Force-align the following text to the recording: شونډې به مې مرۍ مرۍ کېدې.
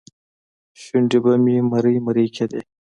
شونډې 0.81 1.19
به 1.23 1.33
مې 1.43 1.55
مرۍ 1.71 1.97
مرۍ 2.05 2.27
کېدې. 2.35 2.61